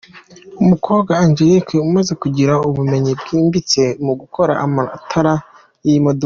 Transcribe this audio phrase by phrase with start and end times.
[0.61, 5.33] Umukobwa Angelique umaze kugira ubumenyi bwimbitse mu gukora amatara
[5.85, 6.19] y’imodoka.